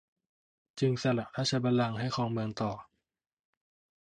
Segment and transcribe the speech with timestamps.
[0.79, 2.71] จึงสละราชบัลลังก์ให้ครองเมืองต่อ